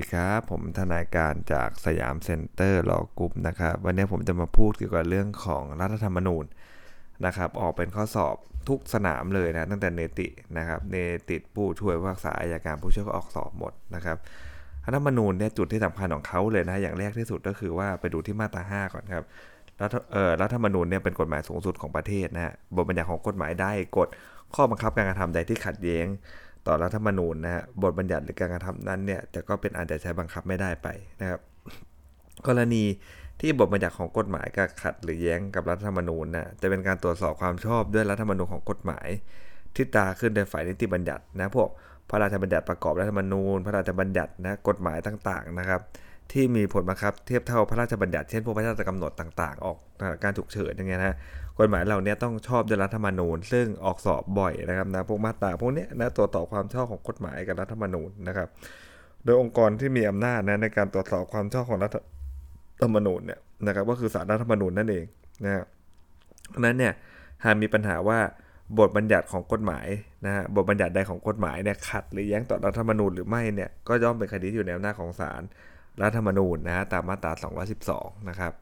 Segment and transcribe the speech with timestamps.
[0.00, 6.44] ดีครับ ผมทนายการจากสยาม Center Law Group นะครับ วันนี้ผมจะมาพูดเกี่ยวกับเรื่องของรัฐธรรมนูญ
[7.26, 8.36] นะครับ ออกเป็นข้อสอบ
[8.68, 10.96] ทุกสนามเลยนะตั้งแต่เนตินะครับเน
[11.28, 14.16] ติผู้ช่วยผู้รักษาอัยการผู้ช่วยก็ออกสอบหมดนะครับ
[14.84, 19.24] รัฐธรรมนูญเนี่ยจุดที่สำคัญของเขาเลยนะอย่างแรกที่สุดก็คือว่าไปดูที่มาตรา 5 ก่อนครับ
[19.82, 19.94] รัฐ
[20.40, 24.08] รัฐธรรมนูญเนี่ยเป็นกฎหมายสูงสุดของประเทศนะฮะบทบัญญัติของกฎหมายใดกฎ
[24.54, 26.06] ข้อบังคับการกระทำใดที่ขัดแย้ง
[26.66, 30.88] ต่อรัฐธรรมนูญนะฮะบทบัญญัติหรือการกระทำนั้นเนี่ยแต่ก็เป็นอาจจะใช้บังคับไม่ได้ไป
[31.20, 31.40] นะครับ
[32.46, 32.84] กรณี
[33.40, 39.08] ที่บทบัญญัติของกฎหมายกับขัดหรือแย้งกับรัฐธรรมนูญนะจะเป็นการตรวจสอบความชอบด้วยรัฐธรรมนูญของกฎหมาย
[39.76, 41.68] ที่ตาขึ้นโดยฝ่ายนิติบัญญัตินะพวก
[42.10, 45.80] พระราชบัญญัติประกอบรัฐธรรมนูญ พระราชบัญญัตินะกฎหมายต่างๆนะครับ
[46.32, 49.76] ที่มีผลบังคับเทียบเท่าพระราชบัญญัติเช่นพวกพระราชกำหนดต่าง ๆ ออก
[50.22, 51.16] การฉุกเฉินอย่างเงี้ยนะ
[51.58, 58.48] กฎหมายเหล่านี้ต้องชอบด้วยรัฐธรรมนูญ ซึ่งออกสอบบ่อยนะครับนะพวกมาตราพวกนี้นะตัวต่อความชอบของกฎหมายกับรัฐธรรมนูญนะครับ
[59.24, 61.96] โดยองค์กรที่มีอำนาจนะในการตรวจสอบความชอบของรัฐ
[62.82, 65.04] ธรรมนูญเนี่ยนะครับก็คือสารรัฐธรรมนูญนั่นเอง
[65.44, 65.52] นะ
[66.50, 66.92] เพราะนั้นเนี่ย
[67.44, 68.18] หากมีปัญหาว่า
[68.78, 69.86] บทบัญญัติของกฎหมาย
[70.26, 75.42] นะฮะบทบัญญัติใดของกฎหมายเนี่ยขัดหรือแย้งต่อรัฐธรรมนูญหรือไม่เนี่ยก็ย่อมเป็นคดีอยู่ในอำนาจของศาล
[76.02, 77.32] รัฐธรรมนูญนะฮะตามมาตรา
[77.80, 78.52] 212 นะครับ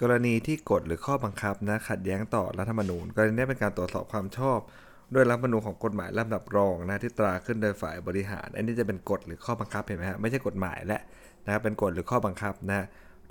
[0.00, 4.58] กรณีที่กฎหรือข้อบังคับนะขัดแย้งต่อรัฐธรรมนูญกรณีนี้เป็นการตรวจสอบความชอบ
[5.14, 11.00] ด้วยรัฐธรรมนูญของกฎหมายลำดับรองนะที่ตราขึ้นโดยฝ่ายบริหาร อันนี้จะเป็นกฎหรือข้อบังคับเห็นไหมฮะไม่ใช่กฎหมายและ
[11.44, 12.86] นะครับเป็นกฎหรือข้อบังคับนะ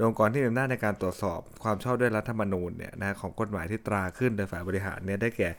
[0.07, 5.49] องค์กรที่มีอำนาจในการตรวจสอบความชอบด้วยรัฐธรรมนูญเนี่ยนะของกฎหมายที่ตราขึ้นโดยฝ่ายบริหารเนี่ยได้แก่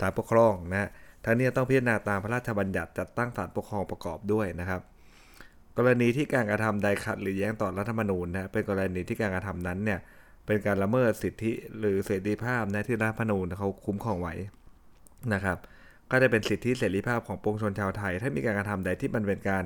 [0.00, 0.88] ศาลปกครองนะ
[1.24, 4.80] ทั้งนี้ต้องพิจารณาตามพระราชบัญญัติจัดตั้งศาลปกครองประกอบด้วยนะครับ
[5.78, 10.00] กรณีที่การกระทำใดขัดหรือแย้งต่อรัฐธรรมนูญนะเป็นกรณีที่การกระทำนั้นเนี่ย
[10.46, 14.34] เป็นการละเมิดสิทธิหรือเสรีภาพนะที่รัฐธรรมนูญเขาคุ้มครองไว้
[15.34, 15.58] นะครับ
[16.10, 19.62] ก็จะเป็นสิทธิเสรีภาพของปวงชนชาวไทย ถ้ามีการกระทำใดที่มันเป็นการ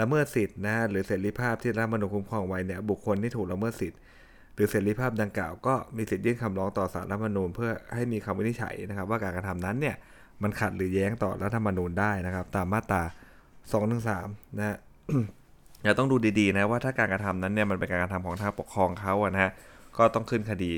[0.00, 3.96] ละเมิดสิทธินะหรือเสรีภาพที่รัฐธรรมนูญคุ้มครองไว้เนี่ยบุคคลที่ถูกละเมิดสิทธิ
[4.54, 9.96] หรือเสรีภาพดังกล่าวก็มีสิทธิยื่นคำร้องต่อศาลรัฐธรรมนูญเพื่อให้มีคำวินิจฉัยนะครับ ว่าการกระทำนั้นเนี่ย
[10.42, 13.02] มันขัดหรือแย้งต่อรัฐธรรมนูญได้นะครับ ตามมาตรา
[13.46, 13.96] 2นึ
[14.58, 14.76] นะฮะ
[15.84, 19.52] อย่าต้องดูดีๆนะว่าถ้าการกระทำนั้นเนี่ยมันเป็นการกระทำของทางปกครองเขาอะนะฮะ
[19.96, 20.72] ก็ต้องขึ้นคดี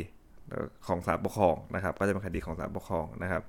[0.86, 3.42] ของศาลปกครองนะครับ ก็จะเป็นคดีของศาลปกครองนะครับ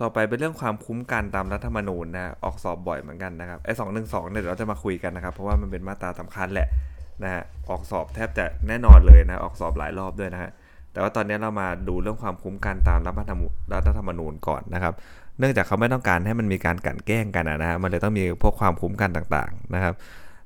[0.00, 6.68] ต่อไปเป็นเรื่องความคุ้มกันตามรัฐธรรมนูญนะออกสอบบ่อยเหมือนกันนะครับไอ้สองหนึ่งสองเนี่ยเดี๋ยวเราจะมาคุยกันนะครับ เพราะว่ามันเป็นมาตราสำคัญแหละ
[7.22, 10.50] นะฮะออกสอบแทบจะแน่นอนเลยนะออกสอบหลายรอบด้วยนะฮะ
[10.92, 13.42] แต่ว่าตอนนี้เรามาดูเรื่องความคุ้มกันตามรัฐธรรม
[13.74, 14.94] รัฐธรรมนูญก่อนนะครับ
[15.38, 19.94] เนื่องจากเขาไม่ต้องการให้มันมีการกันแกล้งกันนะฮะมันเลยต้องมีพวกความคุ้มกันต่างๆนะครับ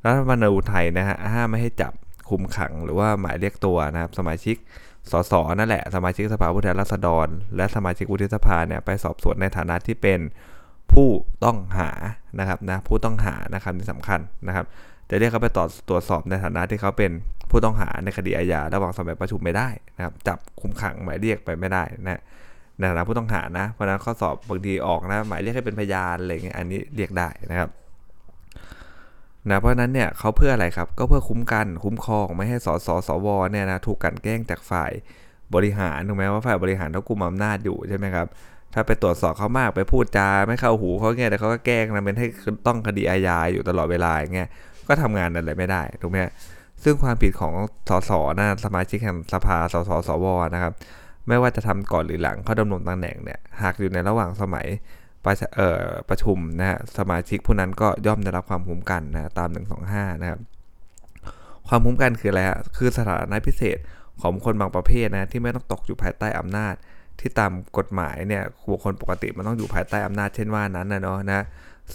[0.05, 1.93] รัฐธรรมนูญไทยนะฮะห้ามไม่ให้จับ
[2.31, 4.57] คุมขังหรือว่าหมายเรียกตัวนะครับสมาชิก
[5.11, 10.21] สสนั่นแหละสมาชิกสภาผู้แทนราษฎร และสมาชิกวุฒิสภาเนี่ยไปสอบสวนในฐานะที่เป็น
[10.93, 11.09] ผู้
[11.45, 11.91] ต้องหา
[12.39, 14.67] นะครับนะผู้ต้องหานะครับที่สำคัญนะครับ
[15.11, 17.11] จะเรียกเขาไปต่อตรวจสอบในฐานะที่เขาเป็น
[17.51, 22.21] ผู้ต้องหาในคดีอาญาระหว่างสมัยประชุมไม่ได้นะครับจับคุมขังหมายเรียกไปไม่ได้นะ
[22.81, 27.71] ในฐานะผู้ต้องหานะ เพราะนั้นข้อสอบบางทีออกนะ หมายเรียกให้เป็นพยานอะไรเงี้ยอันนี้เรียกได้นะครับ
[29.51, 34.91] นะเพราะนั้นเนี่ยเขาเพื่ออะไรครับ ก็เพื่อคุ้มกันคุ้มครองไม่ให้สสสวเนี่ยนะถูกกันแกล้งจากฝ่าย
[35.55, 38.27] บริหารถูกไหมว่าฝ่ายบริหารเขากุมอำนาจอยู่ใช่ไหมครับ
[38.75, 42.27] ถ้าไปตรวจสอบเขามากไปพูดจาไม่เข้าหูเขาเงี้ยแต่เขาก็แกล้งนะเป็นให้
[42.67, 44.49] ต้องคดีอาญาอยู่ตลอดเวลาอย่างเงี้ย
[44.89, 46.17] ก็ทำงานอะไรไม่ได้ถูกไหม
[46.85, 47.55] ซึ่งความผิดของ
[47.89, 50.73] สสนะสมาชิกแห่งสภาสสสวนะครับ
[51.31, 54.67] ไม่ว่าจะทำก่อนหรือหลังเขาดำรงตำแหน่งเนี่ยหากอยู่ในระหว่างสมัย
[55.25, 55.35] ประ
[56.09, 59.49] ประชุมนะฮะสมาชิกผู้นั้นก็ย่อมได้รับความคุ้มกันนะตาม
[59.87, 60.41] 125 นะครับ
[61.69, 63.79] ความคุ้มกันคืออะไรฮะคือสถานะพิเศษ
[64.23, 66.75] ของคนบางประเภทนะที่ไม่ต้องตกอยู่ภายใต้อำนาจ
[67.21, 71.45] ที่ตามกฎหมายเนี่ยบุคคลปกติมันต้องอยู่ภายใต้อำนาจเช่นว่านั้นนะเนาะนะ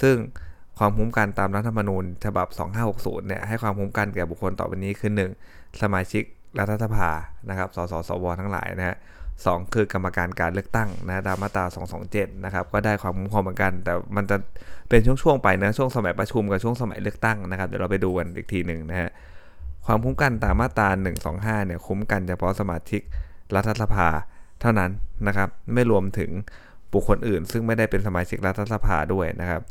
[0.02, 0.16] ซึ่ง
[0.78, 2.48] ความคุ้มกันตามรัฐธรรมนูญฉบับ
[2.88, 5.12] 2560 เนี่ยให้ความคุ้มกันแก่บุคคลต่อไปนี้คือ
[5.46, 5.82] 1.
[5.82, 6.24] สมาชิก
[6.60, 7.10] รัฐสภา
[7.50, 8.98] นะครับ สสสวทั้งหลายนะฮะ
[9.46, 11.66] สคือกรรมการการเลือกตั้งนะตามมาตรา
[12.06, 14.38] 227 นะครับ ก็ได้ความคุ้มครองเหมือนกัน แต่มันจะ
[14.90, 19.10] เป็นช่วงๆไปนะช่วงสมัยประชุมกับช่วงสมัยเลือกตั้งนะครับเดี๋ยวเราไปดูกันอีกทีหนึ่งนะฮะ
[19.86, 20.88] ความคุ้มกันตามมาตรา
[21.28, 23.02] 125 เนี่ยคุ้มกันเฉพาะสมาชิก
[23.56, 24.08] รัฐสภา
[24.62, 24.92] เท่านั้น
[25.28, 26.32] นะครับ ไม่รวมถึง
[26.94, 29.62] บุคคลอื่น ซึ่งไม่ได้เป็นสมาชิกรัฐสภาด้วยนะครับ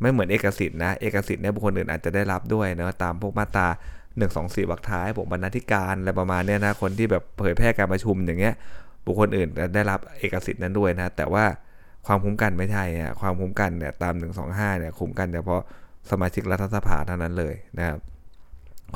[0.00, 3.68] ไม่เหมือนเอกสิทธิ์นะเอกสิทธิ์เนี่ยบุคคลอื่นอาจจะได้รับด้วยนะตามพวกมาตรา
[4.02, 8.54] 1 2 4วรรคท้ายผมบรรณาธิการอะไรประมาณเนี้นะคนที่แบบเผยแพร่การประชุมอย่างเงี้ย
[9.06, 11.44] บุคคลอื่นได้รับเอกสิทธิ์นั้นด้วยนะแต่ว่า
[12.06, 14.14] ความคุ้มกันไม่ใช่อะความคุ้มกันเนี่ยตาม
[14.46, 15.62] 125เนี่ยคุ้มกันเฉพาะ
[16.10, 17.98] สมาชิกรัฐสภาเท่านั้นเลยนะครับ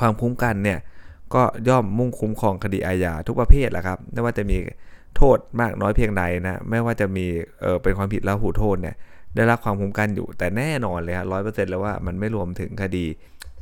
[0.00, 0.78] ความคุ้มกันเนี่ย
[1.34, 4.56] ก็ย่อมมุ่งคุ้มครองคดีอาญาทุกประเภทแหละครับไม่ว่าจะมี
[5.16, 7.26] โทษมากน้อยเพียงใดนะไม่ว่าจะมี
[7.61, 8.96] เออเป็นความผิดแล้วหูโทษเนี่ย
[9.37, 13.04] ได้รับความคุ้มกันอยู่แต่แน่นอนเลยครับร้อยเปอร์เซ็นต์เลยว่ามันไม่รวมถึงคดี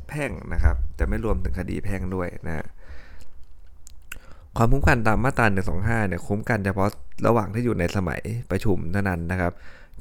[0.09, 2.65] แพ่งนะครับ จะไม่รวมถึงคดีแพ่งด้วยนะ
[4.57, 6.89] ความคุ้มกันตามมาตรา125เนี่ยคุ้มกันเฉพาะ
[7.27, 8.21] ระหว่างที่อยู่ในสมัย
[8.51, 9.51] ประชุมเท่านั้นนะครับ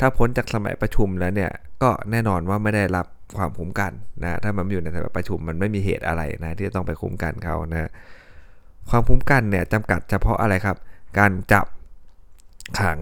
[0.01, 1.51] ถ้าพ้นจากสมัยประชุมแล้วเนี่ย
[1.83, 3.07] ก็แน่นอนว่าไม่ได้รับ
[3.37, 3.93] ความคุ้มกัน
[4.23, 7.91] นะถ้ามันอยู่ในสมัยประชุมมันไม่มีเหตุอะไรนะที่จะต้องไปคุ้มกันเขานะ
[8.91, 10.77] ความคุ้มกันเนี่ยจำกัดเฉพาะอะไรครับ
[11.19, 11.67] การจับ
[12.81, 12.99] ขัง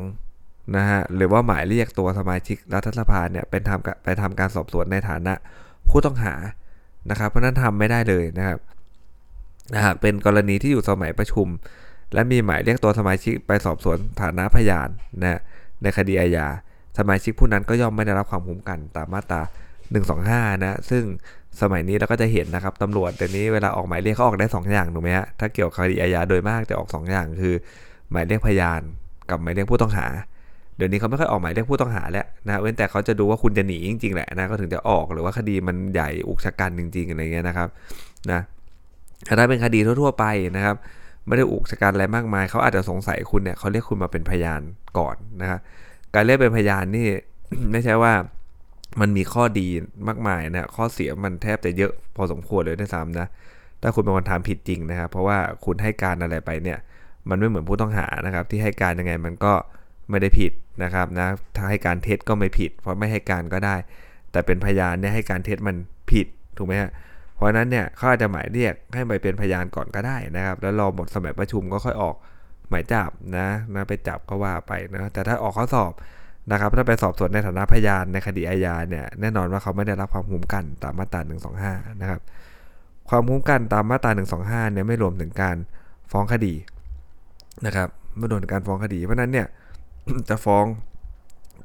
[0.77, 5.35] นะฮะหรือว่าหมายเรียกตัวสมาชิกรัฐสภาเนี่ยเป็นทำไปทำการสอบสวนในฐานะ
[5.89, 6.35] ผู้ต้องหา
[7.11, 8.59] นะครับ เพราะนั้นทำไม่ได้เลยนะครับ
[9.85, 11.49] หากเป็นกรณีที่อยู่สมัยประชุม
[12.15, 14.89] และมีหมายเรียกตัวสมาชิกไปสอบสวนฐานะพยาน
[15.23, 15.41] นะ
[15.83, 16.47] ในคดีอาญา
[16.99, 19.43] สมาชิกผู้นั้นก็ย่อมไม่ได้รับความคุ้มกันตามมาตรา
[20.03, 21.05] 125 นะ ซึ่ง
[21.61, 27.55] สมัยนี้เราก็จะเห็นนะครับตำรวจเดี๋ยวนี้เวลาออกหมายเรียกเขาออกได้ 2 อย่างถูกไหมฮะถ้าเกี่ยวกับคดีอาญาโดยมากจะออก 2 อย่างคือ
[28.11, 28.81] หมายเรียกพยาน
[29.31, 30.07] กับหมายเรียกผู้ต้องหา
[30.77, 37.69] เดี๋ยวนี้เขาไม่ค่อยออกหมายเรียกผู้ต้องหาแล้วนะเว้นแต่เขาจะดูว่าคุณจะหนีจริงๆแหละนะก็ถึงจะออกหรือว่าคดีมันใหญ่อุกชะกันจริงๆอะไรเงี้ยนะครับ
[38.31, 38.41] นะ
[39.27, 40.25] ถ้าเป็นคดีทั่วๆไป
[40.57, 40.77] นะครับ
[41.27, 44.61] ไม่ได้อุกชะกันอะไรมากมาย เขาอาจจะสงสัยคุณเนี่ยเขาเรียกคุณมาเป็นพยาน
[44.99, 45.61] ก่อนนะครับ
[46.15, 47.09] การเรียกเป็นพยานนี่
[47.73, 48.13] ไม่ใช่ว่า
[49.01, 49.69] มันมีข้อดี
[50.09, 53.27] มากมายนะข้อเสียมันแทบจะเยอะพอสมควรเลยด้วยซ้ำนะ
[53.83, 56.79] ถ้าคุณเป็นคนทำผิดจริงนะครับ เพราะว่าคุณให้การอะไรไปเนี่ย
[57.29, 59.53] มันไม่เหมือนผู้ต้องหานะครับ ที่ให้การยังไงมันก็
[60.11, 60.53] ไม่ได้ผิด
[60.85, 63.77] นะครับนะถ้าให้การเท็จก็ไม่ผิด เพราะไม่ให้การก็ได้
[64.33, 65.77] แต่เป็นพยานเนี่ยให้การเท็จมัน
[66.11, 66.27] ผิด
[66.57, 66.91] ถูกไหมฮะ
[67.35, 72.17] เพราะนั้นเนี่ยเขาอาจจะหมายเรียกให้ไปเป็นพยานก่อนก็ได้นะครับ แล้วรอหมดสมัยประชุมก็ค่อยออก
[72.71, 75.93] หมายจับนะนะไปจับก็ว่าไปนะแต่ถ้าออกข้อสอบ
[76.51, 81.21] นะครับถ้าไปสอบสวนในฐานะพยานในคดีอาญาเนี่ยแน่นอนว่าเขาไม่ได้รับความคุ้มกันตามมาตรา
[81.61, 82.21] 125 นะครับ
[83.09, 84.11] ความคุ้มกันตามมาตรา
[84.43, 85.57] 125 เนี่ยไม่รวมถึงการ
[86.13, 86.55] ฟ้องคดี
[87.67, 87.89] นะครับ
[88.19, 89.47] ไม่รวมถึงการฟ้องคดี เพราะนั้นเนี่ย
[90.29, 90.65] จะฟ้อง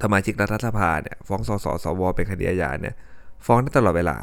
[0.04, 2.96] สมาชิกรัฐสภาเนี่ยฟ้องสสสวเป็นคดีอาญาเนี่ย
[3.46, 4.18] ฟ้องได้ตลอดเวลา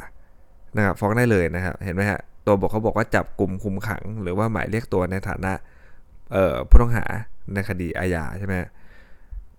[0.77, 5.53] นะครับฟ้องได้เลยนะครับเห็นไหมฮะตัวบอกเขาบอกว่าจับกลุ่มคุมขัง หรือว่าหมายเรียกตัวในฐานะ
[6.69, 7.05] ผู้ต้องหา
[7.53, 8.53] ในคดีอาญาใช่ไหม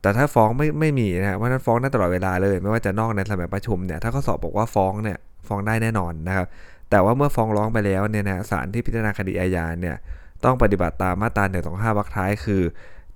[0.00, 5.19] แต่ถ้าฟ้องไม่ไม่มีนะเพราะนั้นฟ้องได้ตลอดเวลาเลย ไม่ว่าจะนอกในสมัยประชุมเนี่ยถ้าเขาสอบบอกว่าฟ้องเนี่ย
[5.49, 6.47] ฟ้องได้แน่นอนนะครับ
[6.91, 9.97] แต่ว่าเมื่อฟ้องร้องไปแล้วเนี่ยนะศาลที่พิจารณาคดีอาญาเนี่ย
[10.44, 12.62] ต้องปฏิบัติตามมาตราหนึ่งสองห้าวรรคท้ายคือ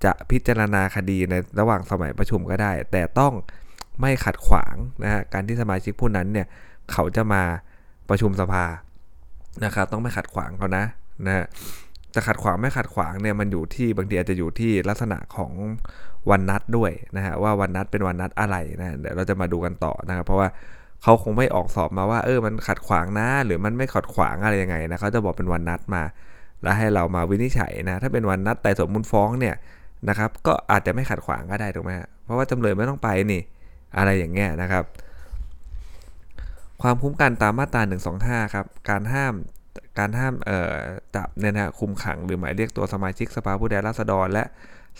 [0.03, 3.33] จะพิจารณาคดีในระหว่างสมัยประชุมก็ได้ แต่ต้อง
[4.01, 6.47] ไม่ขัดขวางนะฮะการที่สมาชิกผู้นั้นเนี่ย
[6.91, 7.43] เขาจะมา
[8.09, 8.65] ประชุมสภา
[9.65, 10.85] นะครับต้องไม่ขัดขวางเขานะ
[11.25, 11.45] นะฮะ
[12.15, 15.51] จะขัดขวางไม่ขัดขวางเนี่ยมันอยู่ที่บางทีอาจจะอยู่ที่ลักษณะของ
[16.29, 20.47] วันนัดด้วยนะฮะว่าวันนัดเป็นวันนัดอะไรนะเดี๋ยวเราจะมาดูกันต่อนะครับเพราะว่า
[21.03, 26.03] เขาคงไม่ออกสอบมาว่าเออมันขัดขวางนะหรือมันไม่ขัดขวางอะไรยังไงนะเขาจะบอกเป็นวันนัดมา
[26.63, 29.55] แล้วให้เรามาวินิจฉัยนะถ้าเป็นวันนัดแต่สมมุติฟ้องเนี่ย
[30.09, 31.91] นะครับก็อาจจะไม่ขัดขวางก็ได้ถูกไหม
[32.23, 33.41] เพราะว่าจำเลยไม่ต้องไปนี่
[33.97, 34.83] อะไรอย่างเงี้ยนะครับ
[36.83, 37.81] ความคุ้มกันตามมาตรา
[38.39, 39.33] 125 ครับ การห้าม
[39.99, 40.75] การห้ามเอ่อ
[41.15, 44.43] จับเนี่ยนะคุมขังหรือหมายเรียกตัวสมาชิกสภาผู้แทนราษฎร และ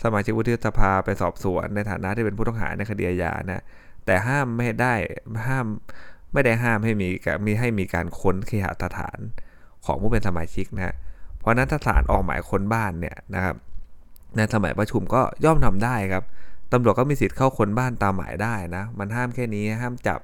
[0.02, 3.62] สมาชิกวุฒิสภาไปสอบสวน ในฐานะที่เป็นผู้ต้องหาในคดีอาญานะ
[4.06, 4.94] แต่ห้ามไม่ได้
[5.46, 5.66] ห้าม
[6.32, 7.08] ไม่ได้ห้ามให้มี
[7.46, 9.18] มีให้มีการค้นเคหสถาน
[9.86, 10.94] ของผู้เป็นสมาชิกนะ
[11.38, 13.56] เพราะนั้นถ้าศาลออกหมายค้นบ้านเนี่ยนะครับ
[14.36, 16.24] ในสมัยประชุมก็ย่อมทำได้ครับ
[16.72, 20.20] ตำรวจก็มีสิทธิ์เข้าค้นบ้านตามหมายได้นะมันห้ามแค่นี้ห้ามจับ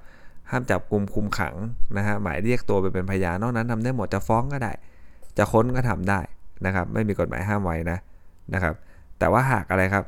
[0.51, 1.55] ห้ามจับกลุ่มคุมขัง
[1.97, 4.73] นะฮะหมายเรียกตัวไปเป็นพยานนอกนั้นทำได้หมดจะฟ้องก็ได้
[5.39, 6.21] จะค้นก็ทำได้
[6.67, 7.99] นะครับ ไม่มีกฎหมายห้ามไว้นะ
[8.55, 8.75] นะครับ
[9.19, 10.05] แต่ว่าหากอะไรครับ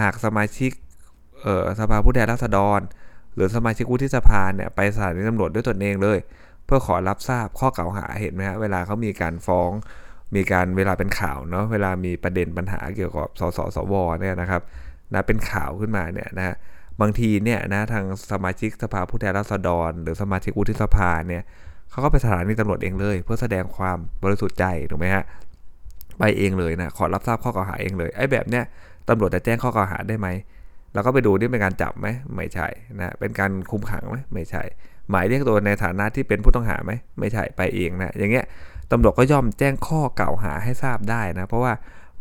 [0.00, 0.70] หากสมาชิก
[1.42, 2.80] เอ่อสภาผู้แทนราษฎร
[3.34, 6.18] หรือสมาชิกวุฒิสภาเนี่ยไปสถานีตำรวจด้วยตนเองเลย
[6.64, 9.70] เพื่อขอรับทราบข้อกล่าวหาเห็นไหมฮะเวลาเขามีการฟ้อง
[10.34, 14.62] มีการเวลาเป็นข่าวเนาะเวลามีประเด็นปัญหาเกี่ยวกับสสสวเนี่ยนะครับ
[15.12, 16.54] นะเป็นข่าวขึ้นมาเนี่ยนะฮะ
[17.00, 21.42] บางทีเนี่ยนะทางสมาชิกสภาผู้แทนราษฎร หรือสมาชิกวุฒิสภาเนี่ย
[21.90, 25.24] เขาก็ไปสถานีตำรวจเองเลย เพื่อแสดงความบริสุทธิ์ใจถูกไหมฮะ
[26.18, 28.64] ไปเองเลยนะขอรับทราบข้อกล่าวหาเองเลยไอ้แบบเนี้ย
[29.08, 30.28] ตำรวจจะแจ้งข้อกล่าวหาได้ไหม
[30.94, 32.06] เราก็ไปดูนี่เป็นการจับไหม
[32.36, 32.66] ไม่ใช่
[32.98, 34.62] นะเป็นการคุมขังไหมไม่ใช่
[35.10, 38.44] หมายเรียกตัวในฐานะที่เป็นผู้ต้องหาไหมไม่ใช่ไปเองนะอย่างเงี้ย
[38.92, 41.72] ตำรวจก็ย่อมแจ้งข้อกล่าวหาให้ทราบได้นะเพราะว่า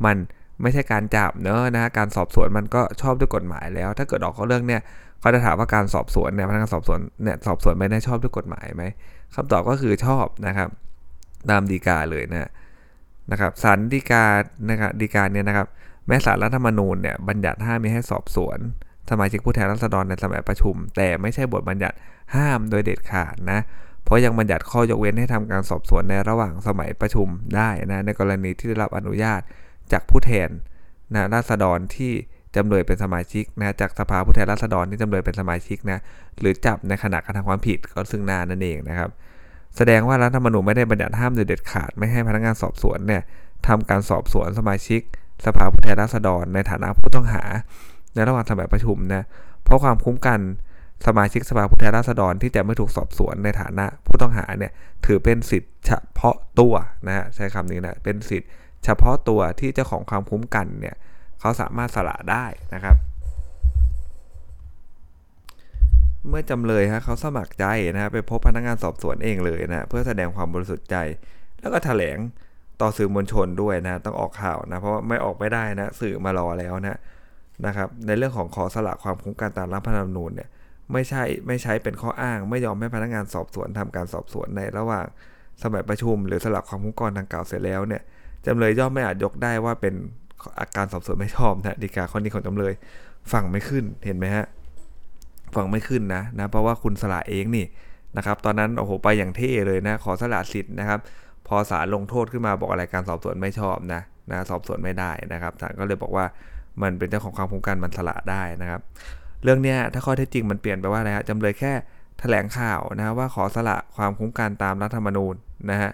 [0.06, 0.18] มัน
[0.62, 4.82] ไม่ใช่การจับเนอะนะการสอบสวนมันก็ชอบด้วยกฎหมายแล้ว ถ้าเกิดออกเขาเรื่องเนี่ย
[5.20, 8.84] เขาจะถามว่าการสอบสวนเนี่ยพนักงานสอบสวนเนี่ยสอบสวนไม่ได้ชอบด้วยกฎหมายไหม
[9.36, 10.70] คำตอบก็คือชอบนะครับ
[11.50, 12.50] ตามดีกาเลยนะ
[13.32, 14.26] นะครับสารดีกา
[14.70, 15.68] นะครับดีกาเนี่ยนะครับ
[16.08, 18.60] แม้สารรัฐธรรมนูญเนี่ยบัญญัติห้ามมีให้สอบสวน
[19.10, 21.96] สมาชิกผู้แทนราษฎรในสมัยประชุม แต่ไม่ใช่บทบัญญัติ
[22.36, 23.60] ห้ามโดยเด็ดขาดนะ
[24.04, 29.42] เพราะยังบัญญัติข้อยกเว้นให้ทำการสอบสวนในระหว่างสมัยประชุมได้นะในกรณีที่ได้รับอนุญาต
[29.92, 30.50] จากผู้แทน
[31.14, 32.12] นะราษฎรที่
[32.56, 36.00] จำเลยเป็นสมาชิกนะจากสภาผู้แทนราษฎรที่จำเลยเป็นสมาชิกนะ
[36.40, 39.10] หรือจับในขณะกระทำความผิดก็ซึ่งหน้านั่นเองนะครับ
[39.78, 43.22] แสดงว่ารัฐธรรมนูญไม่ได้บัญญัติห้ามโดยเด็ดขาดไม่ให้พนักงานสอบสวนเนี่ย
[43.68, 45.02] ทำการสอบสวนสมาชิก
[45.46, 47.44] สภาผู้แทนราษฎร ในฐานะผู้ต้องหา
[48.14, 49.24] ในระหว่างสมัยประชุมนะ
[49.64, 50.40] เพราะความคุ้มกัน
[51.08, 54.72] สมาชิกสภาผู้แทนราษฎรที่จะไม่ถูกสอบสวนในฐานะผู้ต้องหาเนี่ย
[55.06, 56.74] ถือเป็นสิทธิ์เฉพาะตัว
[57.08, 58.50] นะฮะใช้คำนี้นะเป็นสิทธิ์
[58.86, 60.96] เฉพาะตัวที่เจ้าของความคุ้มกันเนี่ย
[61.40, 62.96] เขาสามารถสละได้นะครับ
[66.28, 70.96] เมื่อจำเลยฮะเขาสมัครใจนะไปพบพนักงานสอบสวนเองเลยนะเพื่อแสดงความบริสุทธิ์ใจ
[71.62, 72.18] แล้วก็แถลง
[72.82, 76.98] ต่อสื่อมวลชนด้วยนะต้องออกข่าวนะเพราะว่าไม่ออกไม่ได้นะสื่อมารอแล้วนะ
[77.66, 80.50] นะครับในเรื่องของขอสละความคุ้มกันตามรัฐธรรมนูญเนี่ย
[80.94, 85.06] ไม่ใช่ไม่ใช้เป็นข้ออ้าง ไม่ยอมให้พนักงานสอบสวนทำการสอบสวนในระหว่าง
[85.64, 88.02] สมัยประชุม หรือสละความคุ้มกันดังกล่าวเสร็จแล้วเนี่ย
[88.46, 89.94] จำเลยย่อมไม่อาจยกได้ว่าเป็น
[90.60, 92.74] อาการสอบสวนไม่ชอบนะดีกาข้อนี้ของจำเลย
[93.32, 94.46] ฟังไม่ขึ้นเห็นไหมฮะ
[95.56, 97.66] ฟังไม่ขึ้นนะนะเพราะว่าคุณสละเองนี่
[98.18, 101.00] นะครับ ตอนนั้นโอ้โหไปอย่างเท่เลยนะ ขอสละสิทธิ์นะครับ
[101.48, 106.26] พอศาลลงโทษขึ้นมาบอกอะไรการสอบสวนไม่ชอบนะนะสอบสวนไม่ได้นะครับศาลก็เลยบอกว่า
[106.82, 108.82] มันเป็นเจ้าของความคุ้มกันมันสละได้นะครับ
[109.44, 111.74] เรื่องเนี้ยถ้าข้อเท็จจริงมันเปลี่ยนไปว่าอะไรฮะจำเลยแค่
[112.20, 115.36] แถลงข่าวนะว่าขอสละความคุ้มกันตามรัฐธรรมนูญ
[115.72, 115.92] นะฮะ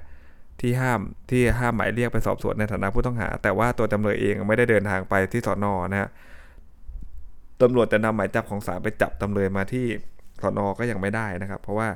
[0.62, 1.00] ที่ห้าม
[1.32, 6.10] ที่ห้ามหมายเรียกไปสอบสวนในฐานะผู้ต้องหา แต่ว่าตัวจำเลยเองไม่ได้เดินทางไปที่สอนอนะฮะ
[7.62, 9.86] ตำรวจจะนำหมายจับของศาลไปจับจำเลยมาที่
[10.42, 11.88] สอนอก็ยังไม่ได้นะครับ เพราะว่า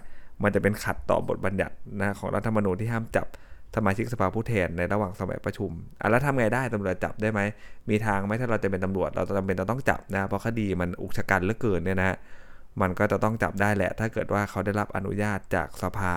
[0.44, 3.28] มันจะเป็นขัดต่อบทบัญญัตินะของรัฐธรรมนูญที่ห้ามจับ
[3.76, 7.42] สมาชิกสภาผู้แทนในระหว่างสมัยประชุมอะแล้วทำไงได้ตำรวจจับได้ไหม
[7.90, 12.18] มีทางไหมถ้าเราจะเป็นตำรวจเราจะจำเป็นจะต้องจับนะเพราะคดีมันอุกชะกันเหลือเกินเนี่ยนะ
[12.82, 16.14] มันก็จะต้องจับได้แหละ ถ้าเกิดว่าเขาได้รับอนุญาตจากสภา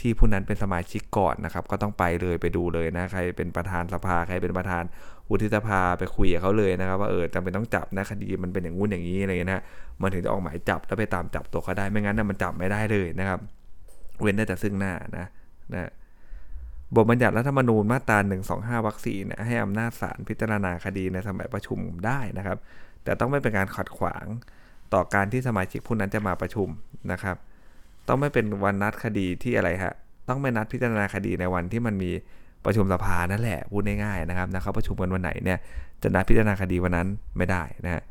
[0.00, 4.84] ที่ผู้นั้นเป็นสมาชิกก่อนนะครับ ก็ต้องไปเลยไปดูเลยนะใครเป็นประธานสภาใครเป็นประธาน
[5.30, 9.62] วุฒิสภาไปคุยกับเขาเลยนะครับ ว่าเออจำเป็นต้องจับนะคดีมันเป็นอย่างงู้นอย่างนี้อะไรเงี้ยนะ
[10.02, 13.40] มันถึงจะออกหมายจับแล้วไปตามจับตัวเขาได้ไม่งั้นนะมันจับไม่ได้เลยนะครับ
[14.20, 15.26] เว้นได้แต่ซึ่งหน้านะ
[15.72, 15.90] นะ
[16.94, 18.18] บทบัญญัติรัฐธรรมนูญมาตรา
[18.78, 22.58] 125วรรคสี่เนี่ยให้อำนาจศาลพิจารณาคดีในสมัยประชุมได้นะครับ
[23.04, 24.26] แต่ต้องไม่เป็นการขัดขวาง
[24.94, 26.68] ต่อการที่สมาชิกผู้นั้นจะมาประชุม
[27.12, 27.36] นะครับ
[28.10, 29.94] ต้องไม่เป็นวันนัดคดีที่อะไรฮะ
[30.28, 32.10] ต้องไม่นัดพิจารณาคดีในวันที่มันมี
[32.64, 35.58] ประชุมสภานั่นแหละพูดง่ายๆนะครับนะเขาประชุมกันวันไหนเนี่ย
[36.02, 38.02] จะนัดพิจารณาคดีวันนั้นไม่ได้นะฮะ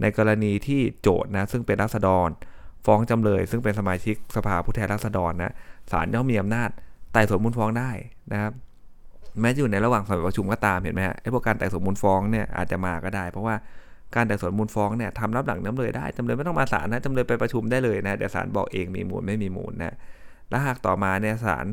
[0.00, 2.28] ในกรณีที่โจทย์นะซึ่งเป็นรัษฎร
[2.86, 5.52] ฟ้องจำเลย ซึ่งเป็นสมาชิกสภาผู้แทนราษฎรนะ
[5.90, 6.70] ศาลย่อมมีอำนาจ
[7.12, 7.90] ไต่สวนมูลฟ้องได้
[8.32, 8.52] นะครับ
[9.40, 13.54] แม้จะอยู่ในระหว่างสมัยประชุมก็ตามเห็นไหมฮะไอ้พวกการไต่สวนมูลฟ้องเนี่ยอาจจะมาก็ได้ เพราะว่า
[14.16, 19.94] การไต่สวนมูลฟ้องเนี่ยทำรับหลังจำเลยได้จำเลยไม่ต้องมาศาลนะจำเลยไปประชุมได้เลยนะเดี๋ยวศาลบอกเองมีมูลไม่มีมูลนะ
[20.50, 21.66] แล้วหากต่อมาเนี่ยศาล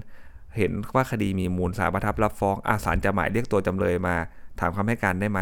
[0.58, 4.16] เห็นว่าคดีมีมูลศาลประทับรับฟ้องอาศาลจะหมายเรียกตัวจำเลยมา
[4.60, 5.40] ถามคำให้การได้ไหม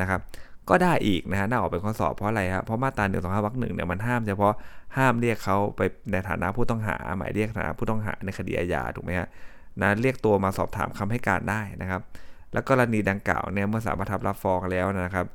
[0.00, 0.20] นะครับ
[0.68, 4.54] ก็ได้อีกนะฮะน่าออกเป็นข้อสอบเพราะอะไรครับเพราะมาตราหนึ่งสองห้าวรรคหนึ่งเนี่ยมันห้ามเฉพาะ
[4.96, 5.80] ห้ามเรียกเขาไป
[6.12, 9.28] ในฐานะผู้ต้องหา หมายเรียกฐานะผู้ต้องหาในคดีอาญาถูกไหมฮะ
[9.80, 12.00] นะเรียกตัวมาสอบถามคำให้การได้นะครับ
[12.52, 15.26] แล้วกรณีดังกล่าวเนี่ยเมื่อศาลประทับรับฟ้องแล้วนะครับ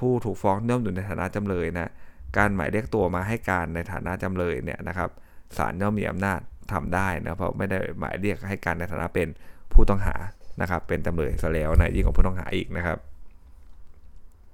[0.00, 1.90] ผู้ถูกฟ้องย่อมอยู่ในฐานะจำเลยนะ
[2.36, 5.10] การหมายเรียกตัวมาให้การในฐานะจำเลยเนี่ยนะครับ
[5.56, 6.40] ศาลย่อมมีอำนาจ
[6.72, 9.28] ทำได้นะเพราะไม่ได้หมายเรียกให้การในฐานะเป็น
[9.72, 10.16] ผู้ต้องหา
[10.60, 12.98] นะครับ เป็นจำเลยซะแล้วนะยิ่งกว่าผู้ต้องหาอีกนะครับ